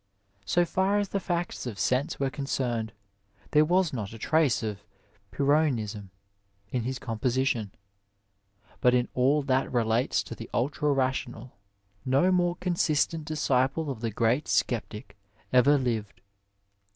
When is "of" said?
1.67-1.77, 4.63-4.79, 13.91-14.01